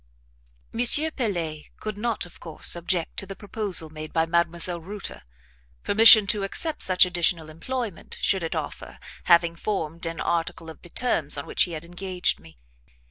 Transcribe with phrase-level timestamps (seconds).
[0.73, 0.83] M.
[1.15, 4.83] PELET could not of course object to the proposal made by Mdlle.
[4.83, 5.21] Reuter;
[5.83, 10.89] permission to accept such additional employment, should it offer, having formed an article of the
[10.89, 12.57] terms on which he had engaged me.